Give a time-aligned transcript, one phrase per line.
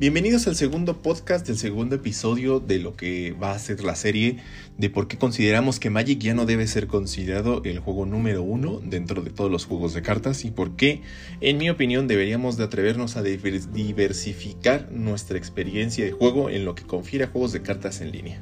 [0.00, 4.36] Bienvenidos al segundo podcast del segundo episodio de lo que va a ser la serie
[4.76, 8.80] de por qué consideramos que Magic ya no debe ser considerado el juego número uno
[8.80, 11.02] dentro de todos los juegos de cartas y por qué,
[11.40, 16.84] en mi opinión, deberíamos de atrevernos a diversificar nuestra experiencia de juego en lo que
[16.84, 18.40] confiere a juegos de cartas en línea.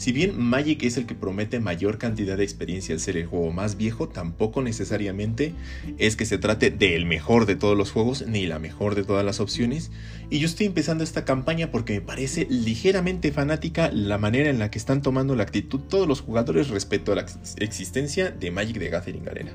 [0.00, 3.52] Si bien Magic es el que promete mayor cantidad de experiencia al ser el juego
[3.52, 5.52] más viejo, tampoco necesariamente
[5.98, 9.26] es que se trate del mejor de todos los juegos ni la mejor de todas
[9.26, 9.90] las opciones.
[10.30, 14.70] Y yo estoy empezando esta campaña porque me parece ligeramente fanática la manera en la
[14.70, 17.26] que están tomando la actitud todos los jugadores respecto a la
[17.58, 19.52] existencia de Magic de Gathering Arena.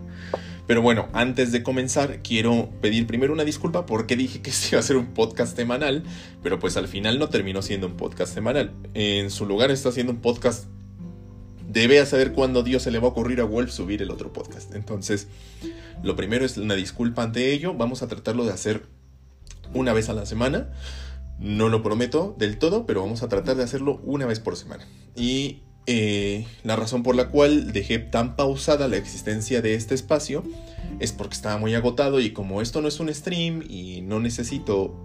[0.67, 4.79] Pero bueno, antes de comenzar, quiero pedir primero una disculpa porque dije que se iba
[4.79, 6.03] a ser un podcast semanal,
[6.41, 8.73] pero pues al final no terminó siendo un podcast semanal.
[8.93, 10.65] En su lugar está siendo un podcast.
[11.67, 14.73] Debe saber cuándo Dios se le va a ocurrir a Wolf subir el otro podcast.
[14.75, 15.27] Entonces,
[16.03, 17.73] lo primero es una disculpa ante ello.
[17.73, 18.83] Vamos a tratarlo de hacer
[19.73, 20.71] una vez a la semana.
[21.37, 24.87] No lo prometo del todo, pero vamos a tratar de hacerlo una vez por semana.
[25.17, 30.43] Y eh, la razón por la cual dejé tan pausada la existencia de este espacio
[30.99, 34.95] es porque estaba muy agotado y como esto no es un stream y no necesito,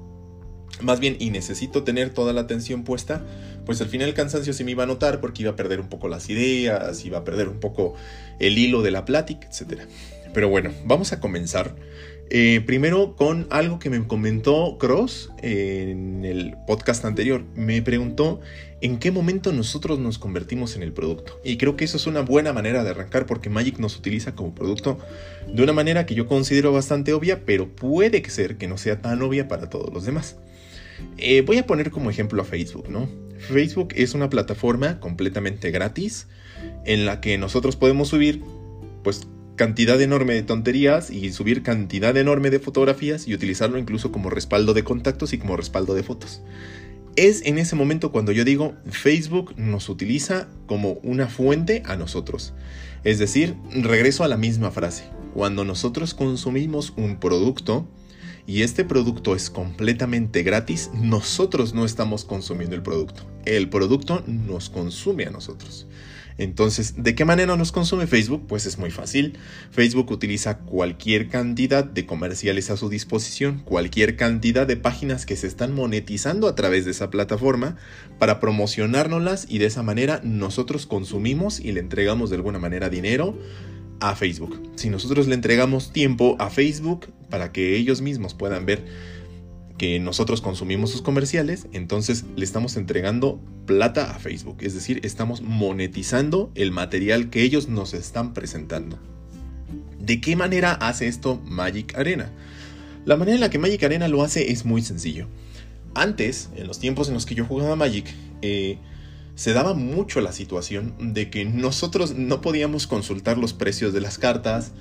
[0.81, 3.25] más bien y necesito tener toda la atención puesta,
[3.67, 5.89] pues al final el cansancio se me iba a notar porque iba a perder un
[5.89, 7.95] poco las ideas, iba a perder un poco
[8.39, 9.83] el hilo de la plática, etc.
[10.33, 11.75] Pero bueno, vamos a comenzar.
[12.33, 17.43] Eh, primero con algo que me comentó Cross en el podcast anterior.
[17.57, 18.41] Me preguntó
[18.81, 21.41] en qué momento nosotros nos convertimos en el producto.
[21.45, 24.55] Y creo que eso es una buena manera de arrancar porque Magic nos utiliza como
[24.55, 24.99] producto
[25.53, 29.21] de una manera que yo considero bastante obvia, pero puede ser que no sea tan
[29.23, 30.37] obvia para todos los demás.
[31.19, 33.09] Eh, voy a poner como ejemplo a Facebook, ¿no?
[33.39, 36.29] Facebook es una plataforma completamente gratis
[36.85, 38.43] en la que nosotros podemos subir
[39.03, 39.27] pues
[39.61, 44.73] cantidad enorme de tonterías y subir cantidad enorme de fotografías y utilizarlo incluso como respaldo
[44.73, 46.41] de contactos y como respaldo de fotos.
[47.15, 52.55] Es en ese momento cuando yo digo Facebook nos utiliza como una fuente a nosotros.
[53.05, 55.05] Es decir, regreso a la misma frase.
[55.35, 57.87] Cuando nosotros consumimos un producto
[58.47, 63.27] y este producto es completamente gratis, nosotros no estamos consumiendo el producto.
[63.45, 65.87] El producto nos consume a nosotros.
[66.39, 68.47] Entonces, ¿de qué manera nos consume Facebook?
[68.47, 69.39] Pues es muy fácil.
[69.71, 75.47] Facebook utiliza cualquier cantidad de comerciales a su disposición, cualquier cantidad de páginas que se
[75.47, 77.77] están monetizando a través de esa plataforma
[78.19, 83.39] para promocionárnoslas y de esa manera nosotros consumimos y le entregamos de alguna manera dinero
[84.01, 84.61] a Facebook.
[84.77, 88.85] Si nosotros le entregamos tiempo a Facebook para que ellos mismos puedan ver
[89.81, 95.41] que nosotros consumimos sus comerciales, entonces le estamos entregando plata a Facebook, es decir, estamos
[95.41, 98.99] monetizando el material que ellos nos están presentando.
[99.99, 102.31] ¿De qué manera hace esto Magic Arena?
[103.07, 105.29] La manera en la que Magic Arena lo hace es muy sencillo.
[105.95, 108.05] Antes, en los tiempos en los que yo jugaba Magic,
[108.43, 108.77] eh,
[109.35, 114.19] se daba mucho la situación de que nosotros no podíamos consultar los precios de las
[114.19, 114.73] cartas,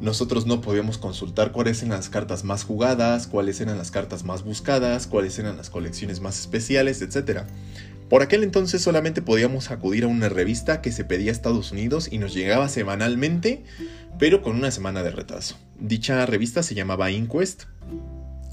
[0.00, 4.42] nosotros no podíamos consultar cuáles eran las cartas más jugadas, cuáles eran las cartas más
[4.44, 7.42] buscadas, cuáles eran las colecciones más especiales, etc.
[8.08, 12.08] Por aquel entonces solamente podíamos acudir a una revista que se pedía a Estados Unidos
[12.10, 13.64] y nos llegaba semanalmente,
[14.18, 15.56] pero con una semana de retraso.
[15.78, 17.64] Dicha revista se llamaba Inquest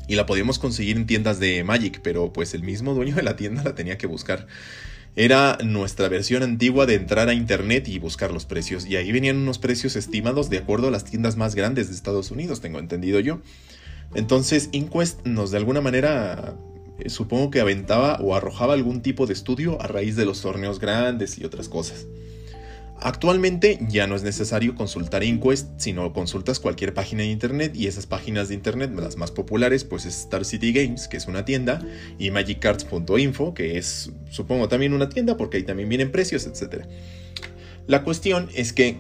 [0.08, 3.36] y la podíamos conseguir en tiendas de Magic, pero pues el mismo dueño de la
[3.36, 4.48] tienda la tenía que buscar.
[5.16, 8.88] Era nuestra versión antigua de entrar a internet y buscar los precios.
[8.88, 12.32] Y ahí venían unos precios estimados de acuerdo a las tiendas más grandes de Estados
[12.32, 13.40] Unidos, tengo entendido yo.
[14.16, 16.56] Entonces, Inquest nos de alguna manera
[17.00, 20.80] eh, supongo que aventaba o arrojaba algún tipo de estudio a raíz de los torneos
[20.80, 22.08] grandes y otras cosas.
[23.00, 28.06] Actualmente ya no es necesario consultar Inquest, sino consultas cualquier página de internet y esas
[28.06, 31.86] páginas de internet, las más populares, pues es Star City Games, que es una tienda,
[32.18, 36.86] y magiccards.info, que es supongo también una tienda porque ahí también vienen precios, etc.
[37.88, 38.98] La cuestión es que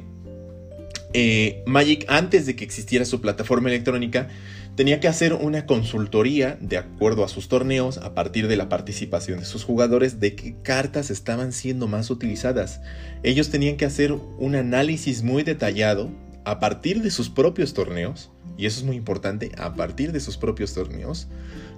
[1.14, 4.29] eh, Magic, antes de que existiera su plataforma electrónica,
[4.75, 9.40] tenía que hacer una consultoría de acuerdo a sus torneos a partir de la participación
[9.40, 12.81] de sus jugadores de qué cartas estaban siendo más utilizadas.
[13.22, 16.11] Ellos tenían que hacer un análisis muy detallado
[16.46, 20.37] a partir de sus propios torneos, y eso es muy importante, a partir de sus
[20.37, 21.28] propios torneos,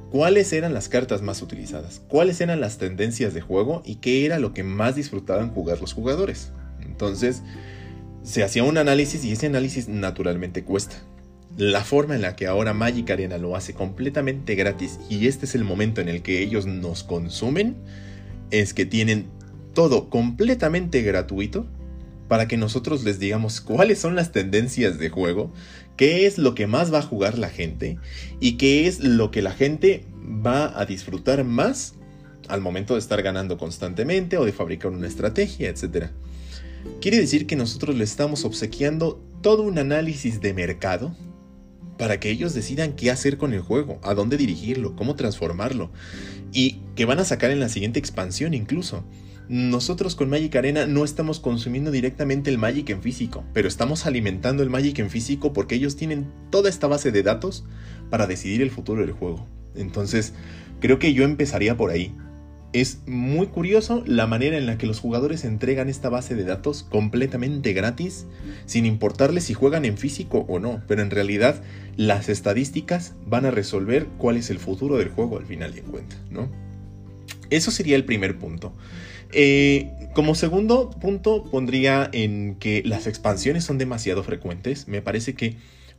[0.10, 4.40] cuáles eran las cartas más utilizadas, cuáles eran las tendencias de juego y qué era
[4.40, 6.52] lo que más disfrutaban jugar los jugadores.
[6.82, 7.44] Entonces,
[8.24, 10.96] se hacía un análisis y ese análisis naturalmente cuesta.
[11.58, 15.56] La forma en la que ahora Magic Arena lo hace completamente gratis y este es
[15.56, 17.78] el momento en el que ellos nos consumen
[18.52, 19.28] es que tienen
[19.74, 21.66] todo completamente gratuito
[22.28, 25.54] para que nosotros les digamos cuáles son las tendencias de juego,
[25.96, 28.00] qué es lo que más va a jugar la gente
[28.42, 30.06] y qué es lo que la gente
[30.46, 31.94] va a disfrutar más
[32.50, 36.08] al momento de estar ganando constantemente o de fabricar una estrategia, etc.
[37.00, 41.16] Quiere decir que nosotros le estamos obsequiando todo un análisis de mercado
[41.98, 45.92] para que ellos decidan qué hacer con el juego, a dónde dirigirlo, cómo transformarlo
[46.52, 49.04] y que van a sacar en la siguiente expansión incluso.
[49.48, 54.64] Nosotros con Magic Arena no estamos consumiendo directamente el Magic en físico, pero estamos alimentando
[54.64, 57.64] el Magic en físico porque ellos tienen toda esta base de datos
[58.10, 59.48] para decidir el futuro del juego.
[59.76, 60.34] Entonces,
[60.80, 62.16] creo que yo empezaría por ahí.
[62.76, 66.84] Es muy curioso la manera en la que los jugadores entregan esta base de datos
[66.84, 68.26] completamente gratis,
[68.66, 71.64] sin importarles si juegan en físico o no, pero en realidad
[71.96, 76.20] las estadísticas van a resolver cuál es el futuro del juego al final de cuentas,
[76.30, 76.50] ¿no?
[77.50, 78.74] Eso sería el primer punto.
[79.32, 84.90] Eh, como segundo punto pondría en que las expansiones son demasiado frecuentes.
[84.90, 85.56] Me parece que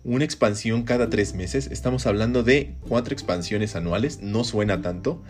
[0.07, 5.23] una expansión cada tres meses, estamos hablando de cuatro expansiones anuales, no suena tanto,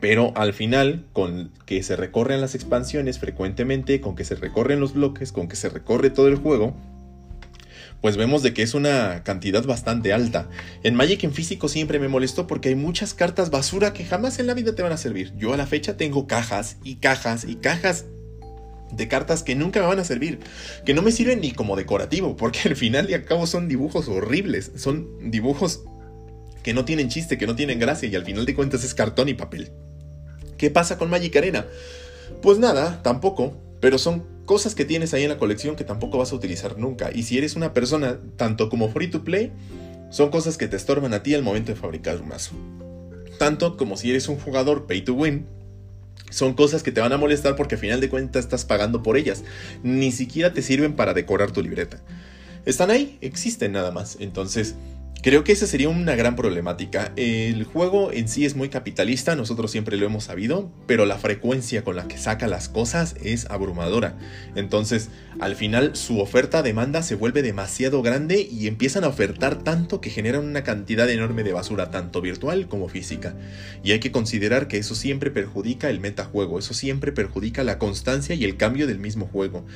[0.00, 4.94] pero al final, con que se recorren las expansiones frecuentemente, con que se recorren los
[4.94, 6.74] bloques, con que se recorre todo el juego,
[8.00, 10.48] pues vemos de que es una cantidad bastante alta.
[10.82, 14.48] En Magic en físico siempre me molestó porque hay muchas cartas basura que jamás en
[14.48, 15.34] la vida te van a servir.
[15.36, 18.06] Yo a la fecha tengo cajas y cajas y cajas
[18.92, 20.40] de cartas que nunca me van a servir,
[20.84, 24.08] que no me sirven ni como decorativo, porque al final y al cabo son dibujos
[24.08, 25.82] horribles, son dibujos
[26.62, 29.28] que no tienen chiste, que no tienen gracia y al final de cuentas es cartón
[29.28, 29.70] y papel.
[30.56, 31.66] ¿Qué pasa con Magic Arena?
[32.42, 36.32] Pues nada, tampoco, pero son cosas que tienes ahí en la colección que tampoco vas
[36.32, 37.10] a utilizar nunca.
[37.14, 39.52] Y si eres una persona tanto como free to play,
[40.10, 42.54] son cosas que te estorban a ti al momento de fabricar un mazo.
[43.38, 45.46] Tanto como si eres un jugador pay to win,
[46.36, 49.16] son cosas que te van a molestar porque al final de cuentas estás pagando por
[49.16, 49.42] ellas.
[49.82, 52.02] Ni siquiera te sirven para decorar tu libreta.
[52.66, 54.18] Están ahí, existen nada más.
[54.20, 54.74] Entonces,
[55.22, 57.12] Creo que esa sería una gran problemática.
[57.16, 61.82] El juego en sí es muy capitalista, nosotros siempre lo hemos sabido, pero la frecuencia
[61.82, 64.16] con la que saca las cosas es abrumadora.
[64.54, 65.08] Entonces,
[65.40, 70.44] al final su oferta-demanda se vuelve demasiado grande y empiezan a ofertar tanto que generan
[70.44, 73.34] una cantidad enorme de basura, tanto virtual como física.
[73.82, 78.36] Y hay que considerar que eso siempre perjudica el metajuego, eso siempre perjudica la constancia
[78.36, 79.66] y el cambio del mismo juego.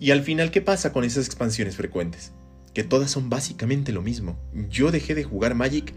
[0.00, 2.32] Y al final, ¿qué pasa con esas expansiones frecuentes?
[2.78, 4.38] Que todas son básicamente lo mismo.
[4.70, 5.92] Yo dejé de jugar Magic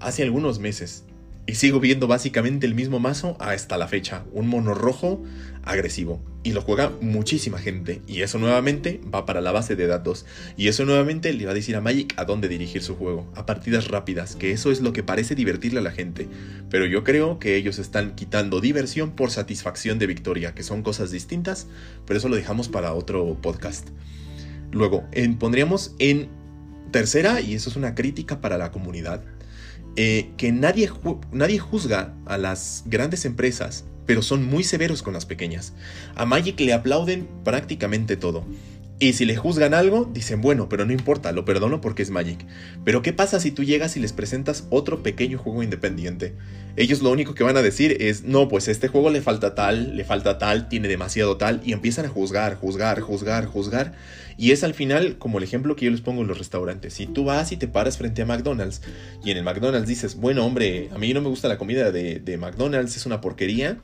[0.00, 1.04] hace algunos meses
[1.46, 5.22] y sigo viendo básicamente el mismo mazo hasta la fecha, un mono rojo
[5.62, 6.24] agresivo.
[6.42, 8.00] Y lo juega muchísima gente.
[8.06, 10.24] Y eso nuevamente va para la base de datos.
[10.56, 13.30] Y eso nuevamente le va a decir a Magic a dónde dirigir su juego.
[13.34, 16.28] A partidas rápidas, que eso es lo que parece divertirle a la gente.
[16.70, 21.10] Pero yo creo que ellos están quitando diversión por satisfacción de victoria, que son cosas
[21.10, 21.66] distintas.
[22.06, 23.90] Pero eso lo dejamos para otro podcast.
[24.72, 25.04] Luego,
[25.38, 26.28] pondríamos en
[26.90, 29.22] tercera, y eso es una crítica para la comunidad,
[29.96, 30.90] eh, que nadie,
[31.30, 35.74] nadie juzga a las grandes empresas, pero son muy severos con las pequeñas.
[36.14, 38.44] A Magic le aplauden prácticamente todo.
[39.02, 42.46] Y si le juzgan algo, dicen, bueno, pero no importa, lo perdono porque es Magic.
[42.84, 46.34] Pero ¿qué pasa si tú llegas y les presentas otro pequeño juego independiente?
[46.76, 49.96] Ellos lo único que van a decir es, no, pues este juego le falta tal,
[49.96, 53.94] le falta tal, tiene demasiado tal, y empiezan a juzgar, juzgar, juzgar, juzgar.
[54.38, 56.94] Y es al final como el ejemplo que yo les pongo en los restaurantes.
[56.94, 58.82] Si tú vas y te paras frente a McDonald's
[59.24, 62.20] y en el McDonald's dices, bueno, hombre, a mí no me gusta la comida de,
[62.20, 63.78] de McDonald's, es una porquería,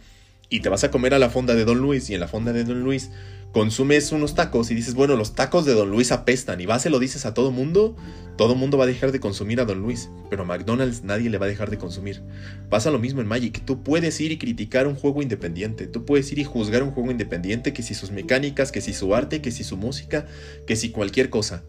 [0.50, 2.52] y te vas a comer a la fonda de Don Luis y en la fonda
[2.52, 3.10] de Don Luis
[3.52, 6.90] consumes unos tacos y dices, bueno, los tacos de Don Luis apestan y vas y
[6.90, 7.96] lo dices a todo mundo,
[8.36, 11.38] todo mundo va a dejar de consumir a Don Luis, pero a McDonald's nadie le
[11.38, 12.22] va a dejar de consumir.
[12.68, 16.30] Pasa lo mismo en Magic, tú puedes ir y criticar un juego independiente, tú puedes
[16.30, 19.50] ir y juzgar un juego independiente, que si sus mecánicas, que si su arte, que
[19.50, 20.26] si su música,
[20.66, 21.64] que si cualquier cosa.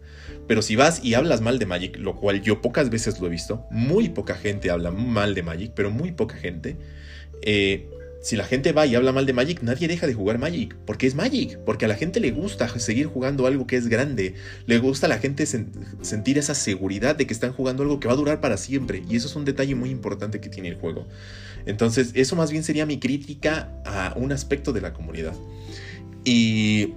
[0.46, 3.30] Pero si vas y hablas mal de Magic, lo cual yo pocas veces lo he
[3.30, 6.76] visto, muy poca gente habla mal de Magic, pero muy poca gente,
[7.42, 7.88] eh,
[8.20, 11.06] si la gente va y habla mal de Magic, nadie deja de jugar Magic, porque
[11.06, 14.34] es Magic, porque a la gente le gusta seguir jugando algo que es grande,
[14.66, 18.14] le gusta a la gente sentir esa seguridad de que están jugando algo que va
[18.14, 21.06] a durar para siempre, y eso es un detalle muy importante que tiene el juego.
[21.66, 25.34] Entonces, eso más bien sería mi crítica a un aspecto de la comunidad.
[26.24, 26.94] Y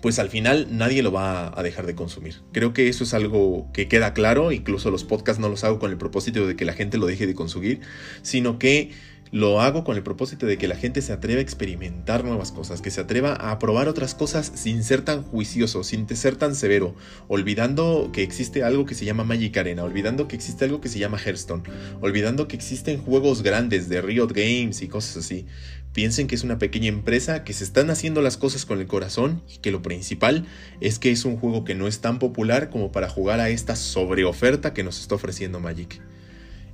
[0.00, 2.36] pues al final nadie lo va a dejar de consumir.
[2.52, 5.90] Creo que eso es algo que queda claro, incluso los podcasts no los hago con
[5.90, 7.80] el propósito de que la gente lo deje de consumir,
[8.22, 8.92] sino que
[9.30, 12.80] lo hago con el propósito de que la gente se atreva a experimentar nuevas cosas,
[12.80, 16.94] que se atreva a probar otras cosas sin ser tan juicioso, sin ser tan severo,
[17.28, 20.98] olvidando que existe algo que se llama Magic Arena, olvidando que existe algo que se
[20.98, 21.62] llama Hearthstone,
[22.00, 25.46] olvidando que existen juegos grandes de Riot Games y cosas así.
[25.92, 29.42] Piensen que es una pequeña empresa, que se están haciendo las cosas con el corazón
[29.52, 30.46] y que lo principal
[30.80, 33.74] es que es un juego que no es tan popular como para jugar a esta
[33.74, 36.00] sobreoferta que nos está ofreciendo Magic.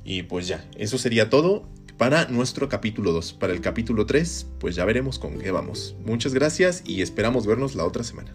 [0.05, 3.35] Y pues ya, eso sería todo para nuestro capítulo 2.
[3.35, 5.97] Para el capítulo 3, pues ya veremos con qué vamos.
[6.05, 8.35] Muchas gracias y esperamos vernos la otra semana.